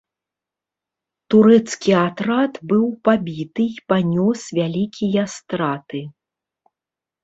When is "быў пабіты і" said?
2.73-3.87